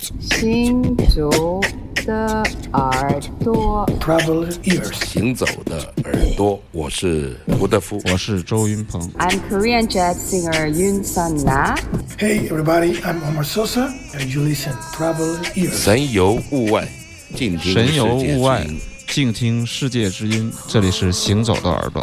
[0.00, 1.60] 行走
[2.06, 2.42] 的
[2.72, 8.98] 耳朵，Traveling ears，行走的耳朵，我是胡德夫，我是周云鹏。
[9.18, 11.76] I'm Korean jazz singer Yun Sun Na.
[12.18, 15.76] Hey everybody, I'm Omar Sosa, and you listen Traveling ears。
[15.76, 16.88] 神游物外，
[17.34, 18.66] 静听神游物外，
[19.06, 20.50] 静听世界之音。
[20.66, 22.02] 这里是行走的耳朵。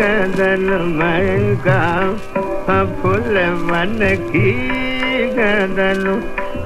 [0.00, 1.80] गदन महँगा
[2.68, 3.34] हाँ, फूल
[3.70, 3.98] बन
[4.30, 4.52] की
[5.36, 6.04] गदन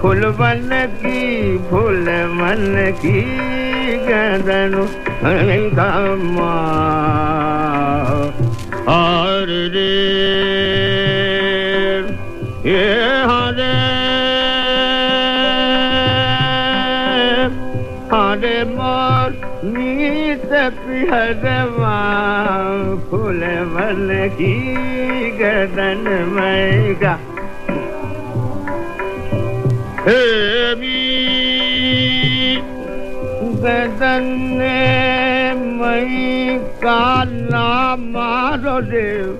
[0.03, 0.69] फूल बन
[1.01, 2.05] की, फूल
[2.39, 3.23] बन की
[4.07, 4.75] गदन
[5.25, 5.91] महँगा
[6.35, 6.55] माँ,
[8.95, 9.93] और रे,
[12.71, 12.85] ये
[13.27, 13.73] हाँ हरे
[18.13, 19.41] हरे हाँ मोर
[19.75, 20.04] नी
[20.55, 21.97] पिहरवा
[23.11, 24.55] फूल मन की
[25.31, 27.19] गदन मैगा।
[33.65, 34.27] गदन
[35.81, 39.39] मई काला मारो देव।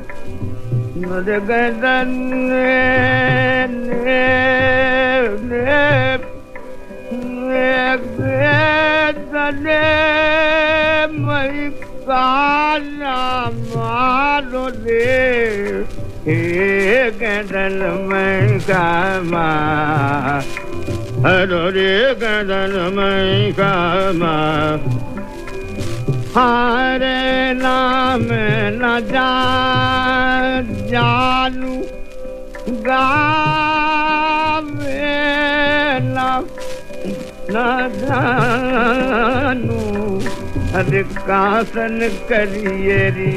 [1.05, 2.13] गदन
[11.27, 11.73] mai
[12.07, 15.85] kana maro de
[16.25, 19.49] he gadal mai kama
[21.25, 24.37] haro de gadal mai kama
[26.37, 27.21] hare
[27.65, 28.27] naam
[28.81, 29.31] na ja
[30.93, 31.77] jalu
[32.89, 33.93] gave
[36.15, 36.29] na
[38.02, 39.80] जानू
[40.74, 40.92] हर
[41.28, 42.00] कासन
[42.32, 43.36] करियरी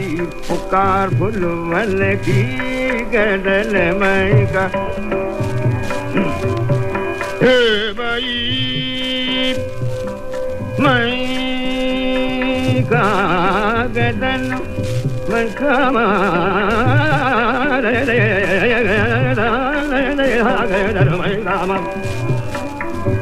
[0.49, 2.43] पुकार भुलवन की
[3.15, 4.67] गदन मैं का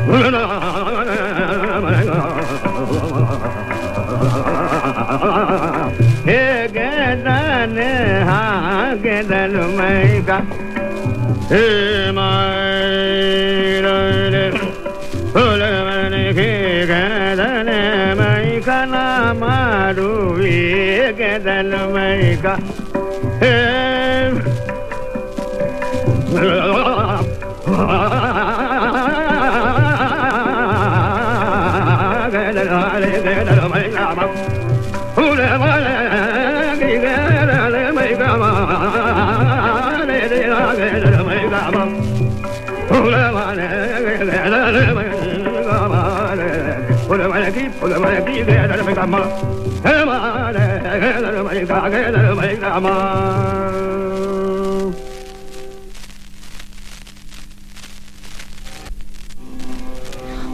[0.05, 0.13] हे
[6.75, 7.77] गदन
[8.27, 10.21] हाँ गदन मैं
[11.49, 11.63] हे
[12.17, 12.29] मे
[15.33, 16.51] फुल मन के
[16.85, 17.71] गदन
[18.19, 19.05] मैं का ना
[19.41, 20.11] मारू
[20.45, 22.38] ये गदन मैं
[23.41, 23.55] हे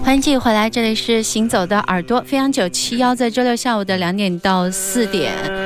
[0.04, 5.61] 欢迎继续回来，这里是行走的耳朵飞扬九七幺，在周六下午的两点到四点。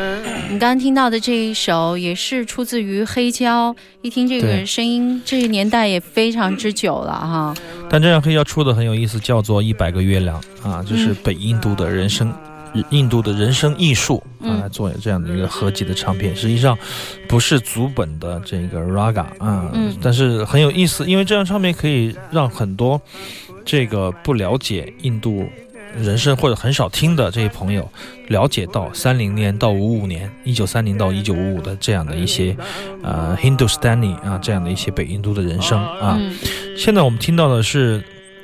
[0.55, 7.53] 你刚刚听到的这一首也是出自于黑胶，一听这个声音，这个年代也非常之久了哈。
[7.89, 12.33] 但这张黑胶出的很有意思，叫做《一百个月亮》啊，就是北印度的人生。
[12.89, 16.77] 印度的人生艺术啊，来做这样的一个合集的唱片，实际上
[17.27, 19.69] 不是祖本的这个 raga 啊，
[20.01, 23.01] 但是很有意思，因为这张唱片可以让很多
[23.65, 25.45] 这个不了解印度
[25.97, 27.89] 人生或者很少听的这些朋友
[28.27, 32.55] 了解到三零年到五五年，一九三零到一九五五的这样的一些
[33.01, 36.19] 呃 Hindustani 啊这样的一些北印度的人生啊。
[36.77, 38.03] 现在我们听到的是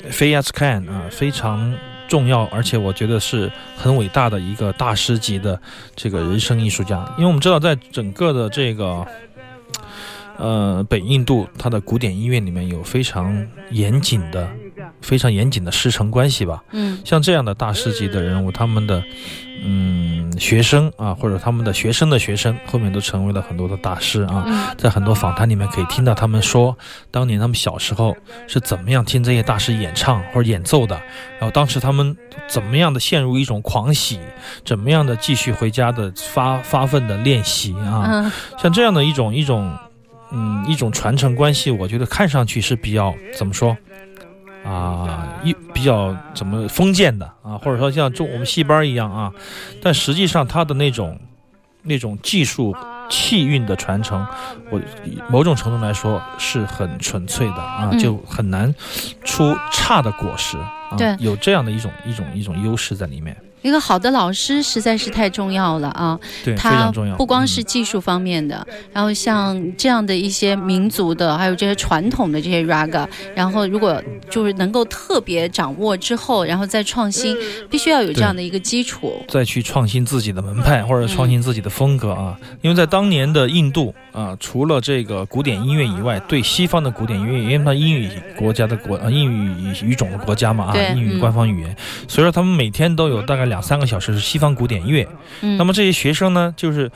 [0.10, 1.74] Fayaz Khan 啊，非常。
[2.08, 5.58] 重要，而且我觉得是很伟大的一个大师级的
[5.96, 7.10] 这个人生艺术家。
[7.18, 9.08] 因为我们知道，在整个的这个
[10.36, 14.46] 呃北印度，它的古典音乐里面有非常严谨的、
[15.02, 16.64] 非常严谨的师承关系吧。
[16.72, 19.04] 嗯，像这样的大师级的人物，他们的
[19.64, 24.44] 嗯学生啊，或者他们的学生的学生，后面都成为了很多的大师啊。
[24.48, 26.76] 嗯在很多访谈里面可以听到他们说，
[27.12, 28.16] 当年他们小时候
[28.48, 30.96] 是怎么样听这些大师演唱或者演奏的，
[31.40, 32.16] 然后当时他们
[32.48, 34.20] 怎么样的陷入一种狂喜，
[34.66, 39.78] 怎么样的继续回家的发发奋的练习啊，嗯像这样的一种一种，
[40.32, 43.78] 嗯，一种传承关系，我觉得看上去是比较怎么说
[44.64, 49.32] 啊，一比较怎么封建的啊，或者说像中我们戏班儿一样啊，
[49.82, 51.20] 但实际上它的那种
[51.84, 52.76] 那种技术
[53.10, 54.26] 气韵的传承，
[54.70, 54.80] 我
[55.30, 58.00] 某种程度来说是很纯粹的啊，嗯。
[58.00, 58.74] 就很难
[59.24, 60.58] 出差的果实。
[60.58, 61.16] 啊对。
[61.20, 66.20] 有这样的一种一种一种优势在里面，一个好的老师实在是太重要了啊！
[66.44, 67.16] 对，非它常重要。
[67.16, 77.38] 不光嗯是技术方面的，然后像这样的一些民族的，还有这些传统的这些 raga，然后如果就是能够特别掌握之后，然后再创新，
[77.70, 79.14] 必须要有这样的一个基础。
[79.28, 91.76] 再去创新自己的门派或者创新自己的风格啊，因为在当年的印度啊，除了这个古典音乐以外，对西方的古典音乐，因为它英语国家的国啊英语语种的国家嘛啊，英语嗯官方语言，
[92.08, 95.08] 所以说他们每天都有大概两三个小时是西方古典乐。
[95.42, 96.90] 嗯，那么这些学生呢，就是。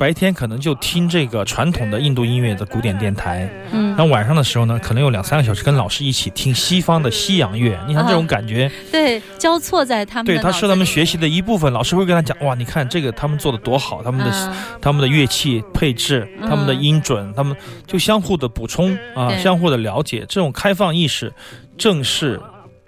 [0.00, 7.78] 白天可能就听这个传统的印度音乐的古典电台，嗯然后晚上的时候呢，可能有两三个小时跟老师一起听西方的西洋乐。
[7.86, 11.70] 你看这种感觉，对交错在他们对，它脑子是他们学习的一部分。
[11.70, 17.54] 老师会跟他讲，哇，你看这个他们做的多好，他们的、嗯他们的乐器配置，嗯他们的音准，他们
[17.86, 20.20] 就相互的补充啊，相互的了解。
[20.20, 21.30] 这种开放意识，
[21.76, 22.40] 正是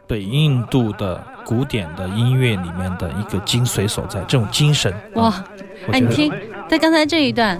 [0.06, 4.20] 北印度的古典的音乐里面的一个精髓所在。
[4.28, 5.32] 这种精神，哇
[5.90, 6.32] 哎，你听，
[6.68, 7.58] 在刚才这一段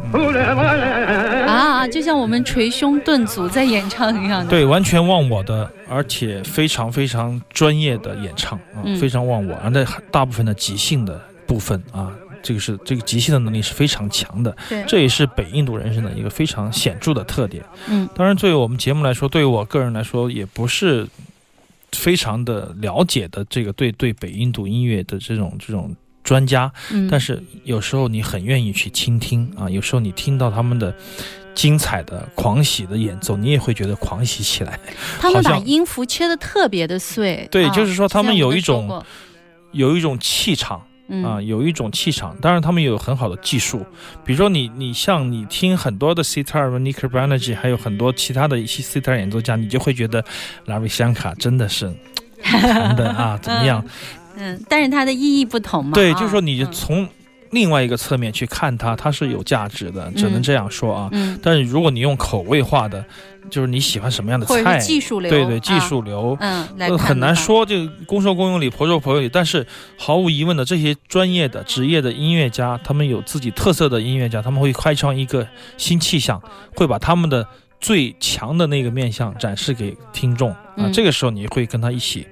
[1.46, 4.50] 啊，就像我们捶胸顿足在演唱一样的。
[4.50, 12.12] 对，完全忘我的，而且非常非常专业的演唱啊，嗯非常忘我，而那大部分的即兴的部分啊，
[12.42, 17.64] 这个是这个即兴的能力是非常强的，对这也是北印度人生的一个非常显著的特点。
[17.88, 21.08] 嗯，当然，对于我们节目来说，对于我个人来说，也不是
[21.96, 25.94] 非常的了解的这个对对北印度音乐的这种这种
[26.24, 30.94] 专家，嗯，但是有时候你很愿意去倾听啊，有时候你听到他们的
[31.54, 34.78] 精彩的狂喜的演奏，你也会觉得狂喜起来。
[35.20, 37.46] 他们把音符切的特别的碎。
[37.50, 39.04] 对啊就是说他们有一种
[39.72, 42.36] 有一种气场嗯啊，有一种气场。
[42.40, 43.84] 当然，他们有很好的技术，
[44.24, 50.24] 比如说你你像你听很多的 sitar、n i k b a n e r g y 还有很多其他的一些 sitar 演奏家，你就会觉得
[50.66, 51.92] 拉维香卡真的是
[52.42, 53.84] 弹的啊怎么样？
[54.36, 55.92] 嗯，但是它的意义不同嘛。
[55.92, 57.08] 对，啊就是说你嗯从
[57.52, 61.08] 另外一个侧面去看它，它是有价值的，只能嗯这样说啊。
[61.12, 63.04] 嗯，但是如果你用口味化的，
[63.50, 66.36] 就是你喜欢什么样的菜，技术流，对对，技啊术流。
[66.40, 66.66] 嗯，
[66.98, 67.36] 很难。
[67.36, 69.28] 说，这个公说公有理，婆说婆有理。
[69.28, 69.66] 但是
[69.98, 75.46] 毫无疑问的，这些专业的、职业的音乐家，他们有自己特色的音乐家，他们会开创一个
[75.76, 76.40] 新气象，
[76.74, 77.46] 会把他们的
[77.80, 80.58] 最强的那个面相展示给听众啊。
[80.76, 82.26] 嗯这个时候，你会跟他一起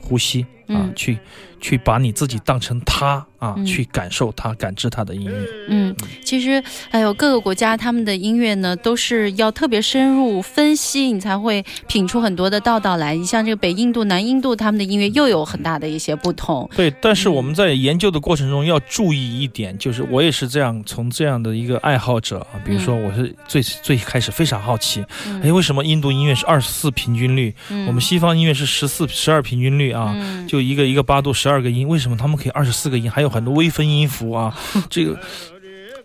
[0.00, 1.18] 呼吸啊，嗯去
[1.60, 5.32] 去把你自己当成他啊，嗯去感受他、感知他的音乐。
[5.68, 5.94] 嗯，
[6.24, 13.14] 其实还有各个国家他们的音乐呢，都是要特别深入分析，你才会品出很多的道道来。
[13.14, 16.68] 你像这个北印度、南印度，他们的音乐又有很大的一些不同。
[16.76, 30.12] 对，但是嗯我们在研究的过程中要注意一点，就是我也是这样，从这样的一个爱好者啊，比如说我是最最开始非常好奇，嗯哎，为什么印度音乐是二十四平均律，嗯我们西方音乐是十四、十二平均律啊？
[30.14, 34.56] 嗯就一个一个八度十二个音，为什么他们可以二十四个音，还有很多微分音符啊？
[34.88, 35.18] 这个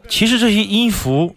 [0.08, 1.36] 其实这些音符，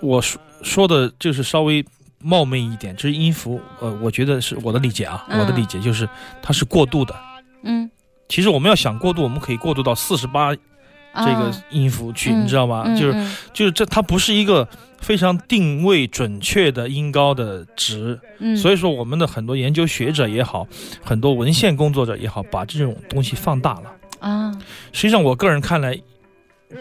[0.00, 1.84] 我说说的就是稍微
[2.20, 6.08] 冒昧一点，这些音符，呃，我觉得是我的理解啊，嗯我的理解就是
[6.42, 7.14] 它是过渡的。
[7.62, 7.88] 嗯，
[8.28, 10.52] 其实我们要想过渡，我们可以过渡到四十八
[11.18, 12.84] 这个啊音符去，嗯你知道吗？
[12.86, 14.68] 嗯就是嗯就是这，它不是一个
[15.00, 20.66] 非常定位准确的音高的值，嗯，所以说我们的很多研究学者也好，
[21.02, 23.92] 很多文献工作者也好，把这种东西放大了。
[24.20, 24.52] 啊，
[24.92, 25.96] 实际上，我个人看来，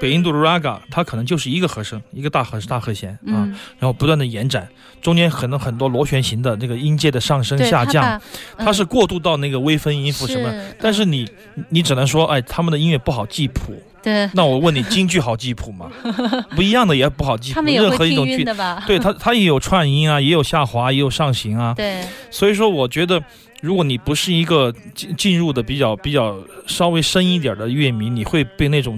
[0.01, 4.67] 北印度的 raga 它可能就是一个和声，一个大和大和弦啊，嗯，然后不断的延展，
[5.01, 8.20] 中间可能很多螺旋形的那个音阶的上升下降，，
[8.58, 10.50] 它是过渡到那个微分音符什么。
[10.50, 11.29] 是但是你
[11.70, 13.79] 你只能说，哎，他们的音乐不好记谱。
[14.07, 15.91] 对，那我问你，京剧好记谱吗？
[16.55, 18.81] 不一样的也不好记谱，他们也任何会听一种剧，的吧？
[18.87, 21.73] 对它它也有串音啊，也有下滑，也有上行啊。
[21.75, 23.21] 对，所以说，我觉得
[23.59, 26.37] 如果你不是一个进进入的比较比较
[26.67, 28.97] 稍微深一点的乐迷，你会被那种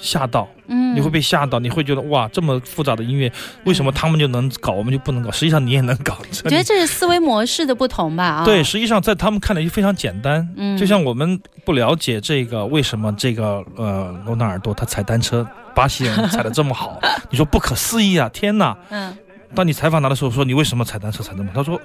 [0.00, 3.30] 吓到，嗯，你会被吓到，你会觉得哇，这么复杂的音乐，
[3.64, 5.30] 为什么他们就能搞，我们就不能搞？
[5.30, 6.16] 实际上你也能搞。
[6.44, 8.24] 我觉得这是思维模式的不同吧？
[8.24, 10.48] 啊，对，实际上在他们看来就非常简单。
[10.56, 16.98] 嗯就像我们不了解这个为什么这个呃罗纳尔多他踩单车，巴西人踩的这么好，
[17.30, 18.28] 你说不可思议啊！
[18.32, 18.76] 天哪！
[18.88, 19.14] 嗯，
[19.54, 21.56] 当你采访他的时候，说你为什么踩单车踩那么好？
[21.56, 21.80] 他说，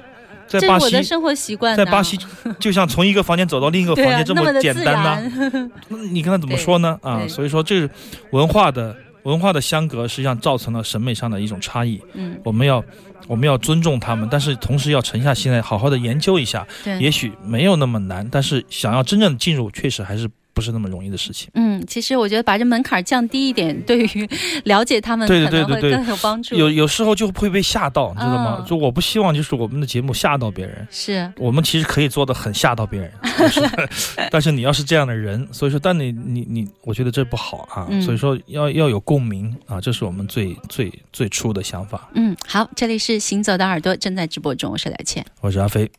[0.48, 1.76] 在巴西我的，生活习惯。
[1.76, 2.18] 在巴西
[2.60, 5.04] 就像从一个房间走到另一个房间，这么简单呐、
[5.52, 5.72] 然。
[5.90, 6.98] 那你跟他怎么说呢？
[7.02, 7.90] 啊，所以说这是
[8.32, 12.00] 文化的文化的相隔，实际上造成了审美上的一种差异。
[12.14, 12.84] 嗯，我们要
[13.28, 16.66] 我们要尊重他们，但是同时要沉下心来，好好的研究一下。
[16.84, 21.50] 对，也许没有那么难，但是想要真正的进入，确实还是不是那么容易的事情。
[21.54, 24.28] 嗯，其实我觉得把这门槛降低一点， 对于
[24.64, 26.56] 了解他们对可能会对对对对更有帮助。
[26.56, 28.58] 有有时候就会被吓到，你知道吗？
[28.60, 30.88] 嗯就我不希望就是我们的节目吓到别人。
[30.90, 33.62] 是，我们其实可以做的很吓到别人， 但是
[34.32, 37.86] 但是你要是这样的人，所以说，但你你你，我觉得这不好啊。
[37.90, 42.10] 嗯所以说要要有共鸣啊，这是我们最最最初的想法。
[42.14, 45.26] 嗯，好，这里是行走的耳朵正在直播中，我是来倩。
[45.42, 45.90] 我是阿飞。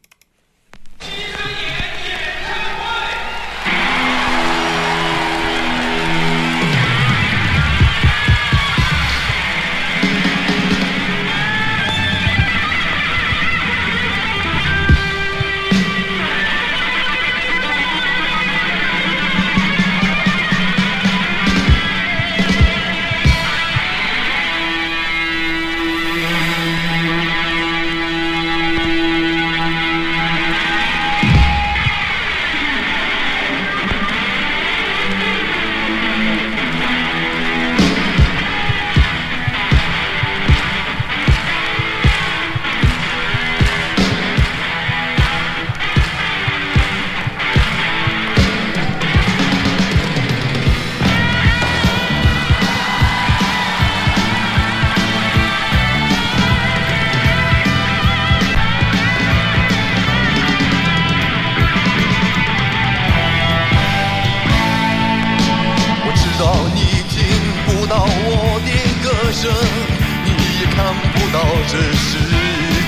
[71.69, 72.11] 这世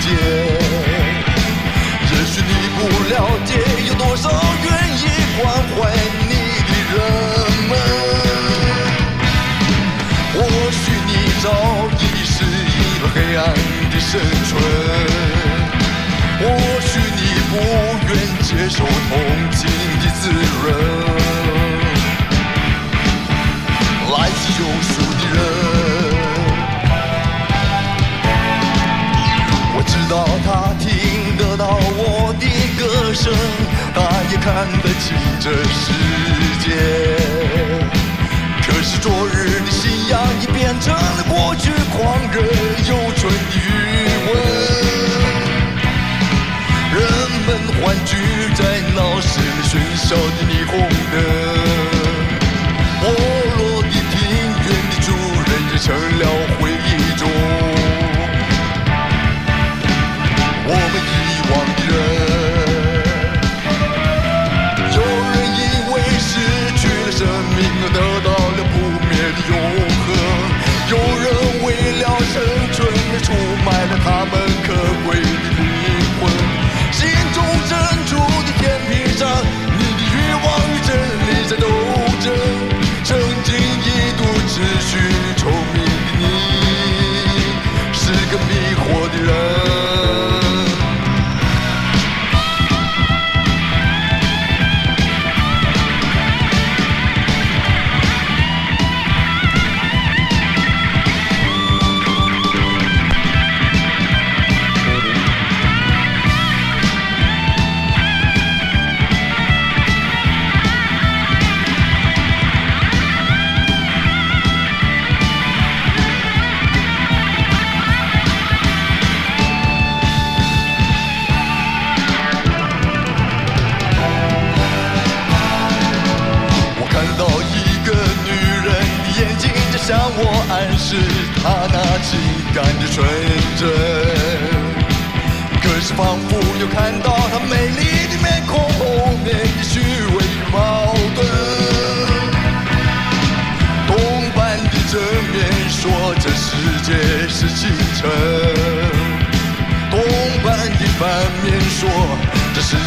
[0.01, 0.07] 界。
[2.11, 3.51] 也许你不了解
[3.89, 4.25] 有多少
[4.65, 4.67] 愿
[4.97, 5.05] 意
[5.41, 5.77] 关怀
[6.29, 6.33] 你
[6.69, 6.97] 的人
[7.69, 7.71] 们。
[10.35, 10.37] 或
[10.71, 11.11] 许你
[11.43, 11.45] 早
[11.99, 13.39] 已是一个黑暗
[13.91, 14.11] 的生
[14.47, 14.51] 存，
[16.39, 16.43] 或
[16.81, 17.21] 许你
[17.51, 17.53] 不
[18.07, 18.11] 愿
[18.43, 19.13] 接受同
[19.53, 19.61] 情
[20.01, 20.65] 的滋润。
[24.11, 24.93] 来自救赎
[30.09, 32.47] 道他听得到我的
[32.79, 33.31] 歌声，
[33.95, 33.97] 他
[34.31, 35.07] 也看得清
[35.39, 35.85] 这世
[36.65, 36.67] 界。
[38.67, 41.97] 可是昨日的信仰已变成了过去狂
[42.33, 42.41] 热
[42.89, 43.59] 又蠢的余
[44.25, 44.29] 温。
[46.95, 46.97] 人
[47.47, 48.17] 们欢聚
[48.55, 48.61] 在
[48.97, 50.73] 闹市里喧嚣的霓虹
[51.13, 51.17] 灯。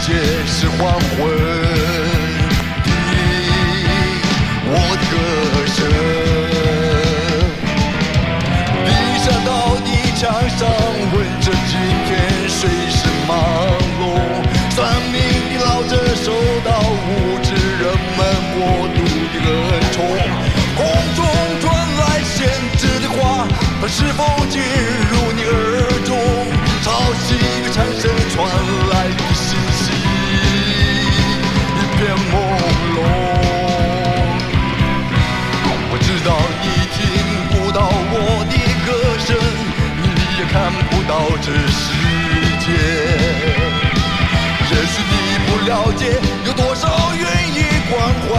[0.03, 0.13] 皆
[0.47, 1.19] 是黄昏，
[4.65, 5.13] 我的歌
[5.67, 5.77] 声。
[8.83, 8.89] 地
[9.21, 10.19] 下道的墙
[10.57, 10.59] 上
[11.13, 11.73] 问着今
[12.07, 12.09] 天
[12.49, 13.29] 谁是忙
[14.01, 14.01] 碌，
[14.73, 14.77] 算
[15.11, 15.15] 命
[15.53, 16.25] 的老者受
[16.65, 17.83] 到无知人
[18.17, 18.19] 们
[18.57, 18.59] 莫
[18.95, 18.97] 度
[19.31, 19.95] 的恩宠。
[20.77, 20.79] 空
[21.15, 21.19] 中
[21.61, 21.63] 传
[21.99, 23.45] 来闲置的花，
[23.79, 24.59] 它是否进
[25.11, 25.53] 入你耳
[26.07, 26.09] 中？
[26.83, 26.89] 潮
[27.21, 28.70] 汐的产生，传。
[40.51, 41.87] 看不到这世
[42.59, 42.67] 界。
[44.69, 45.15] 也许你
[45.47, 47.23] 不了解，有多少愿
[47.55, 47.57] 意
[47.89, 47.93] 关
[48.27, 48.29] 怀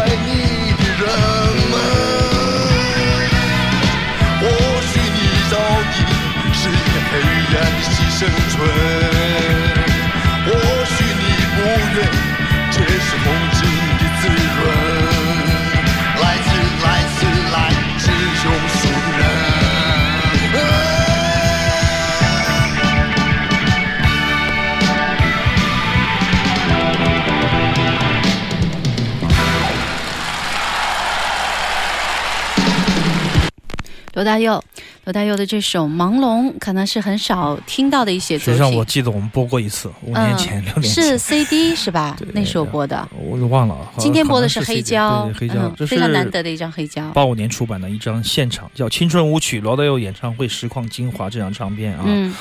[34.22, 34.62] 罗大佑，
[35.04, 38.84] 罗大佑的这首《朦胧》可能是很少听到的一些作实际上我。
[38.84, 42.28] 记得我们播过一次，五年前、六年前是 CD 是吧 对？
[42.32, 43.08] 那时候播的。
[43.18, 43.76] 我都忘了。
[43.98, 47.10] 今天播的是黑胶，对对黑胶，嗯非常难得的一张黑胶。
[47.10, 52.04] 八五年出版的一张现场叫《青春舞曲》罗大佑演唱会实况精华这张唱片啊。
[52.06, 52.32] 嗯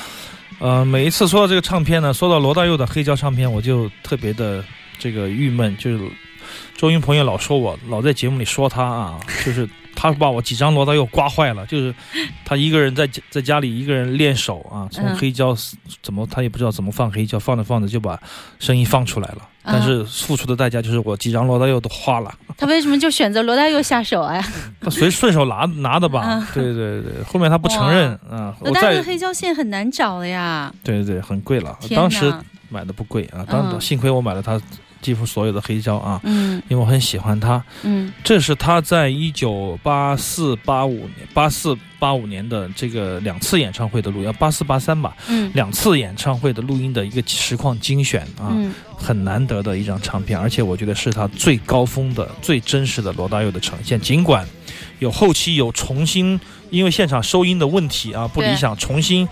[0.60, 4.62] 呃，每一次说到这个唱片呢，说到罗大佑的黑胶唱片，我就特别的
[5.00, 6.04] 这个郁闷，就是
[6.76, 9.68] 周云朋友老说我，老在节目里说他啊，就是
[10.02, 11.94] 他把我几张罗大佑刮坏了，就是
[12.44, 15.56] 他一个人在在家里一个人练手啊，从嗯黑胶
[16.02, 18.20] 怎么他也不知道怎么放黑胶，放着放着就把
[18.58, 22.34] 声音放出来了，嗯但是付出的代价就是我几张罗大佑都花了。
[22.58, 24.44] 他为什么就选择罗大佑下手啊？
[24.80, 26.46] 他随顺手拿拿的吧嗯？
[26.52, 28.56] 对对对，后面他不承认啊。
[28.60, 30.74] 罗大佑黑胶线很难找的呀。
[30.82, 31.78] 对对对，很贵了。
[31.94, 32.34] 当时
[32.68, 34.60] 买的不贵啊，当嗯幸亏我买了他
[35.02, 37.62] 几乎所有的黑胶啊，嗯因为我很喜欢他。
[37.82, 54.00] 嗯这是他在一九八四八五年、八四八五年的这个两次演唱会的录音，八四八三吧，嗯两次演唱会的录音的一个实况精选啊，嗯很难得的一张唱片，而且我觉得是他最高峰的、最真实的罗大佑的呈现。
[54.00, 54.46] 尽管
[55.00, 59.28] 有后期有重新因为现场收音的问题啊不理想，重新。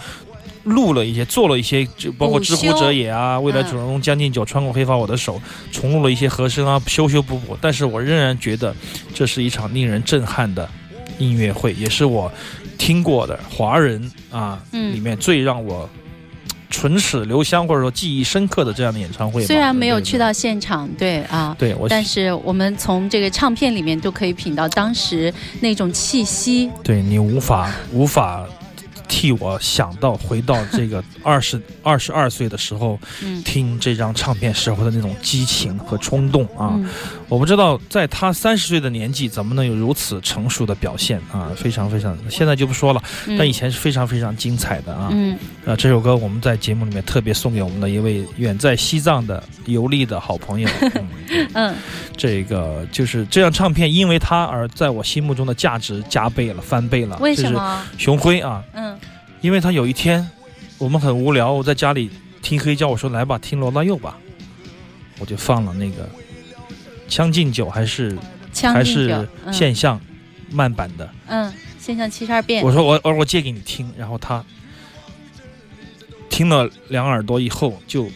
[0.64, 5.40] 录了一些，做了一些，就包括《知乎者也》啊，未来主人公《将进酒》穿过黑发我的手，
[5.72, 7.56] 重录了一些和声啊，修修补补。
[7.60, 8.74] 但是我仍然觉得
[9.14, 10.68] 这是一场令人震撼的
[11.18, 12.30] 音乐会，也是我
[12.76, 15.88] 听过的华人啊、嗯里面最让我
[16.68, 19.44] 唇齿留香或者说记忆深刻的这样的演唱会。
[19.44, 26.70] 虽然没有去到，到现场，对啊，对我但是我们从这个唱片里面都可以品到当时那种气息。
[26.84, 28.46] 对你无法无法
[29.10, 36.78] 替我想到回到这个二十二十二岁的时候嗯听这张唱片时候的那种激情和冲动啊！
[37.30, 41.52] 嗯我不知道在他三十岁的年纪怎么能有如此成熟的表现啊！
[41.56, 45.10] 非常非常，现在就不说了，嗯但以前是非常非常精彩的啊！
[45.12, 50.68] 嗯啊，这首歌我们在节目里面特别送给我们的一位远在西藏的游历的好朋友。
[51.32, 51.74] 嗯， 嗯
[52.16, 57.16] 这个就是这张唱片，因为他而在我心目中的价值加倍了，翻倍了。
[57.20, 57.86] 为什就是么？
[57.96, 58.98] 熊辉啊，嗯
[59.40, 60.28] 因为他有一天
[60.78, 62.10] 我们很无聊，我在家里
[62.42, 64.18] 听黑胶，我说来吧，听罗大佑吧，
[65.20, 66.02] 我就放了那个
[67.10, 68.16] 《将进酒》还是
[68.62, 70.00] 还是嗯现象
[70.50, 72.72] 慢版的，嗯，现象七十二变我。
[72.72, 74.42] 说我我说我借给你听，然后他
[76.30, 78.08] 听了两耳朵以后就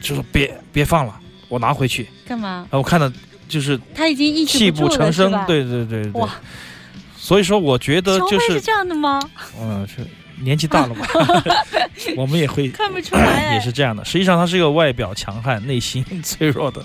[0.00, 2.08] 就说别别放了，我拿回去。
[2.26, 2.66] 干嘛？
[2.70, 3.12] 然后我看到
[3.48, 6.28] 就是他已经泣不成声，对对对对哇。
[7.16, 9.20] 所以说，我觉得就是是这样的吗？
[9.60, 10.04] 嗯，是
[10.42, 11.06] 年纪大了嘛，
[12.16, 14.04] 我们也会看不出来， 也是这样的。
[14.04, 16.84] 实际上，他是一个外表强悍、内心脆弱的，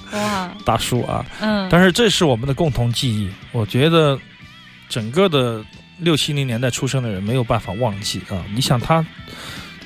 [0.66, 1.26] 大叔啊。
[1.40, 4.20] 嗯，但是这是我们的共同记忆，我觉得
[4.90, 5.64] 整个的
[6.00, 8.44] 六七零年代出生的人没有办法忘记啊。
[8.54, 9.06] 你想他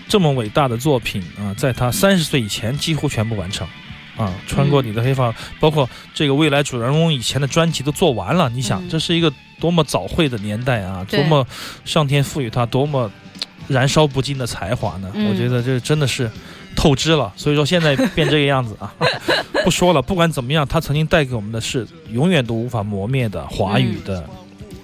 [0.08, 3.67] 这么伟大的作品啊，在他三十岁以前几乎全部完成。
[4.17, 8.49] 啊，穿过你的黑发，包括这个未来主人公以前的专辑都做完了。
[8.49, 11.47] 你想，嗯这是一个多么早慧的年代啊，多么
[11.86, 13.10] 上天赋予他多么
[13.69, 15.10] 燃烧不尽的才华呢？
[15.13, 16.29] 嗯我觉得这真的是
[16.75, 17.32] 透支了。
[17.38, 18.93] 所以说现在变这个样子啊，
[19.63, 20.01] 不说了。
[20.01, 24.27] 不管怎么样，他曾经带给我们的是永远都无法磨灭的华语的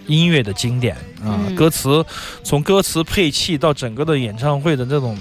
[0.07, 1.41] 音乐的经典啊。
[1.47, 2.05] 嗯歌词
[2.43, 5.17] 从歌词配器到整个的演唱会的这种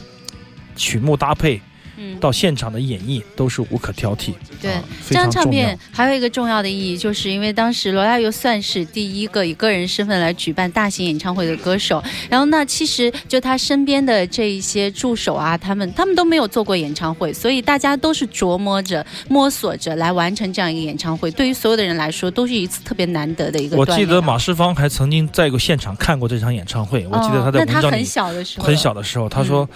[0.77, 1.61] 曲目搭配。
[1.97, 4.33] 嗯，到现场的演绎都是无可挑剔。
[4.61, 12.03] 对啊、这张唱片还有一个重要的意义，就是因为当时罗大佑算是第一个以个人身份来举办大型演唱会的歌手。
[12.29, 21.31] 然后那，其实就他身边的这一些助手啊，他们他们都没有做过演唱会，所以大家都是琢磨着、摸索着来完成这样一个演唱会。
[21.31, 23.85] 对于所有的人来说，都是一次特别难得的一个我。
[23.87, 29.69] 记得马世芳还曾经在过现场看过这场演唱会，我记得他在他很文章里小的时候，很小的时候，他嗯说。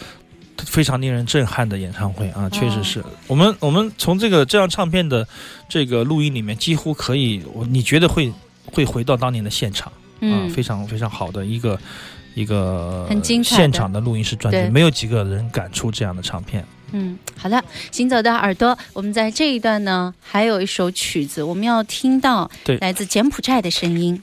[0.67, 5.27] 非常令人震撼的演唱会啊，确实哦是我们我们从这个这张唱片的
[5.69, 8.33] 这个录音里面，几乎可以，我你觉得会
[8.73, 9.91] 会回到当年的现场。
[9.91, 11.79] 啊，嗯，非常非常好的一个
[12.35, 16.67] 一个很精彩的现场的录音室专辑，没有几个人敢出这样的唱片。
[16.91, 24.21] 嗯，好的，行走的耳朵，我们在这一段呢，还有一首曲子，我们要听到对来自柬埔寨的声音。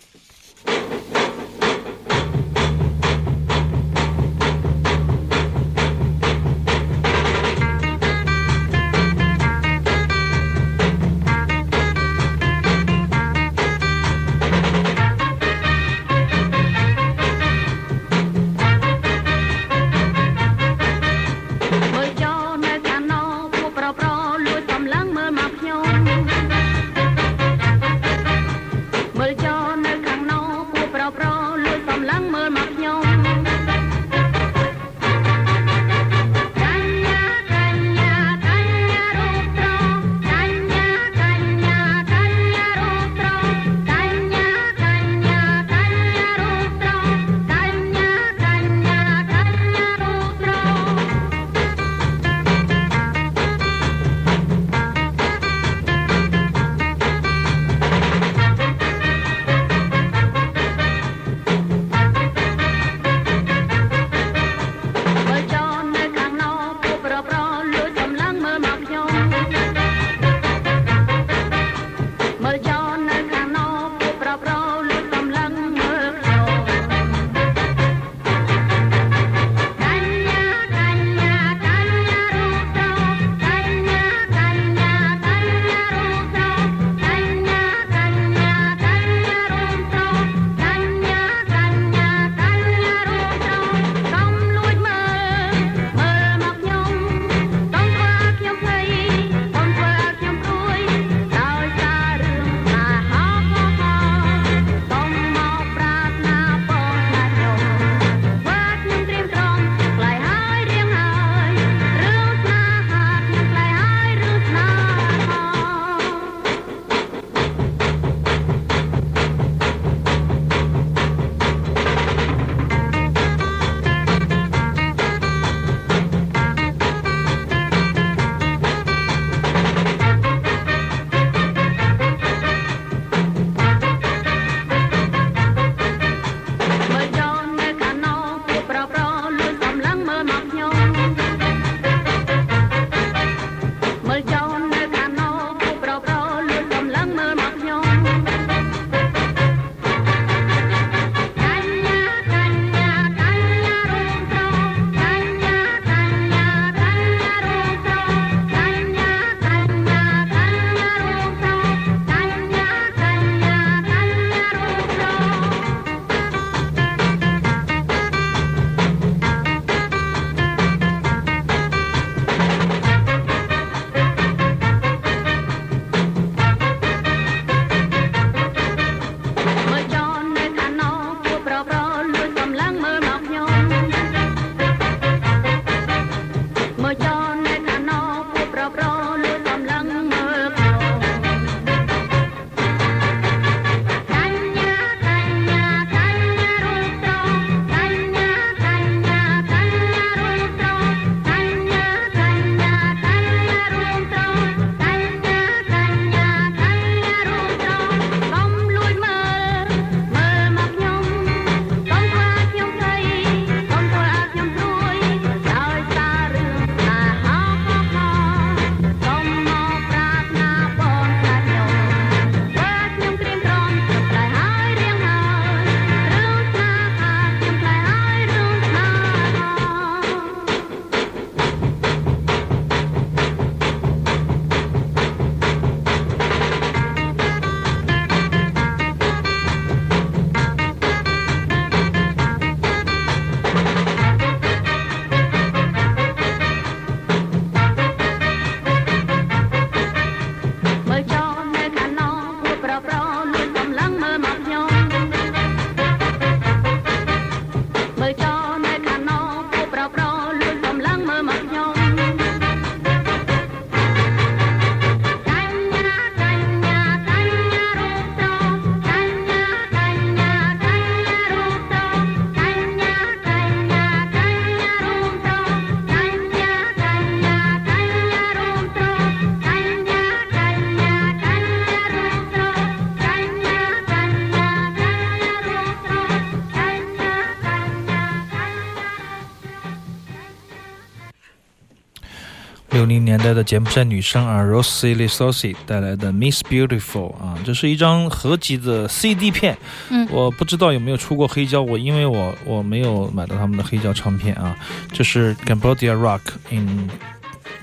[293.35, 299.55] 的柬埔寨女生啊，Rosie l i s o s i 带来的《Miss Beautiful》啊，这是一张合集的 CD 片。
[299.89, 304.55] 嗯我不知道有没有出过黑胶，我因为我我没有买到他们的黑胶唱片啊。
[304.91, 306.89] 这是 Cambodia Rock in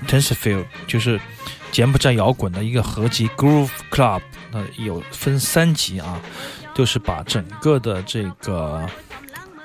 [0.07, 1.19] Tensifield，就是
[1.71, 6.21] 柬埔寨摇滚的一个合集 Groove Club，那有分三集啊，
[6.75, 8.87] 就是把整个的这个。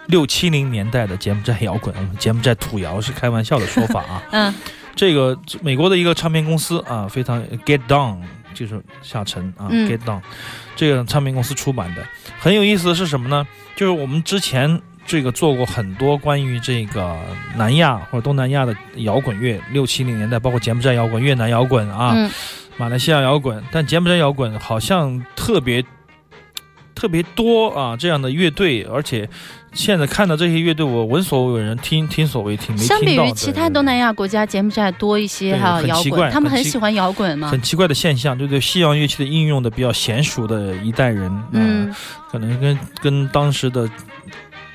[0.09, 4.23] 六七零年代的柬埔寨摇滚，我们柬埔寨土摇是开玩笑的说法啊。
[4.33, 4.55] 嗯
[4.99, 8.17] 这个美国的一个唱片公司啊，非常 Get Down
[8.53, 10.21] 就是下沉啊、嗯 g e t Down
[10.75, 12.05] 这个唱片公司出版的。
[12.41, 13.47] 很有意思的是什么呢？
[13.77, 17.17] 就是我们之前这个做过很多关于这个
[17.57, 22.29] 南亚或者东南亚的摇滚乐，六七零年代，包括柬埔寨摇滚、越南摇滚啊、嗯
[22.77, 25.85] 马来西亚摇滚，但柬埔寨摇滚好像特别
[26.93, 29.29] 特别多啊这样的乐队，而且
[29.79, 37.63] 现在看到这些乐队，我闻所未闻，听听所未听，没相比于其他东南亚国家，柬埔寨多一些，哈摇滚，他们很喜欢摇滚嘛很。
[37.63, 38.61] 奇怪的现象，就对？
[38.61, 41.89] 西洋乐器的应用的比较娴熟的一代人，嗯。
[41.89, 41.97] 呃，
[42.29, 43.89] 可能跟跟当时的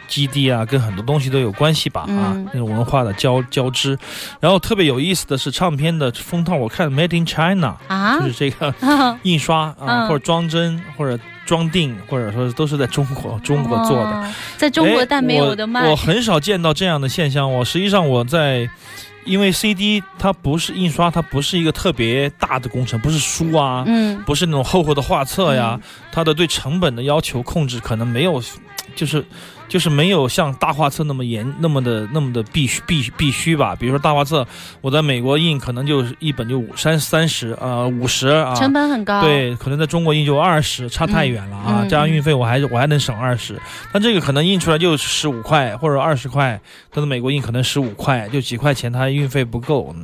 [0.08, 4.00] 基地啊，跟很多东西都有关系吧，啊嗯，那种文化的交交织。
[4.39, 8.22] 然后特别有意思的是，唱片的封套，我看 Made in China，、啊？
[8.22, 8.74] 就是这个
[9.24, 10.08] 印刷啊，嗯。
[10.08, 14.12] 或者装帧，或者装订，或者说都是在中国中国做的。
[14.12, 15.91] 哦在中国哎但没有的卖我。
[15.91, 17.51] 我很少见到这样的现象。
[17.51, 18.69] 我实际上我在，
[19.25, 25.77] 因为 CD 它不是印刷，它不是一个特别大的工程，不是书啊，嗯不是那种厚厚的画册呀，
[26.12, 28.41] 它的对成本的要求控制可能没有，
[28.95, 29.25] 就是
[29.73, 33.75] 就是没有像大画册那么严，那么的那么的必须必必须吧。
[33.75, 34.45] 比如说大画册，
[34.81, 41.79] 我在美国印可能就是一本就五三三十啊五十啊，成本很高。，对，可能在中国印就二十，差太远了啊！
[41.81, 43.59] 嗯加上运费，我还我还能省二十，
[43.91, 49.95] 但这个可能印出来就十五块或者二十块，但是美国印可能十五块，就几块钱，它运费不够。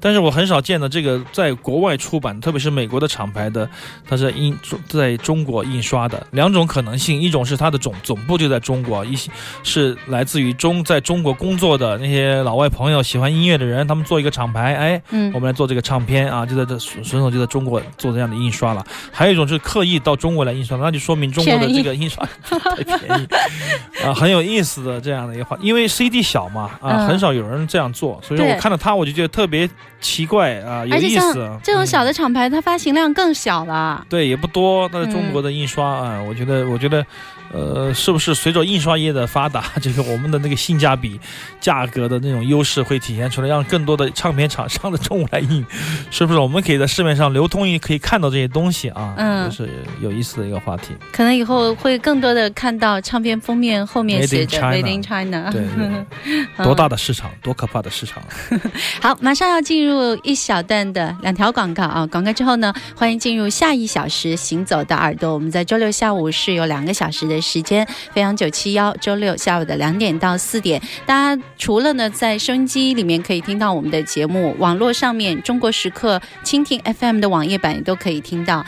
[0.00, 3.68] 嗯但是我很少见到这个在国外出版，特别是美国的厂牌的，
[4.08, 4.56] 它是印
[4.88, 6.26] 在中国印刷的。
[6.30, 9.30] 两种可能性，一种是它的总总部就在中国，一些
[9.62, 18.84] 是来自于中在中国工作的那些老外朋友，喜欢音乐的人，他们做一个厂牌，哎，嗯我们来做这个唱片啊，就在这顺顺手就在中国做这样的印刷了。
[19.12, 23.28] 还有一种是刻意到中国来印刷，那就说明中国的这个印刷太便宜
[24.02, 29.68] 啊，很有意思的这样的一个话，因为 CD 小嘛啊，嗯很少有人这样做，所以我看到它我就觉得特别
[30.00, 31.58] 奇怪啊，有而且像意思。
[31.62, 34.04] 这种小嗯的厂牌，它发行量更小了。
[34.08, 34.88] 对，也不多。
[34.92, 37.04] 但是中嗯国的印刷啊，我觉得，我觉得，
[37.52, 41.18] 呃，是不是随着印刷业的发达， 这个我们的那个性价比、
[41.60, 45.64] 价格的那种优势会体现出来，让更多的唱片厂商的中午来印，
[46.10, 46.38] 是不是？
[46.38, 49.68] 我们可以在市面上流通，也可以看到这些东西啊，嗯就是
[50.00, 50.94] 有意思的一个话题。
[51.12, 55.50] 可能以后会更多的看到唱片封面后面写 in 着 China “Made in China”。
[55.50, 58.22] 对对 多大的市场，多可怕的市场！
[59.02, 62.06] 好，马上要进入一小段的两条广告啊！
[62.06, 65.32] 广告之后呢，欢迎进入下一小时行走的耳朵。
[65.34, 70.80] 我们在周六下午是有两个小时的时间，飞扬九七幺，周六下午的两点到四点。
[71.06, 78.64] 大家除了呢在收音机里面可以听到我们的节目，网络上面中国时刻、蜻蜓 FM 的网页版也都可以听到。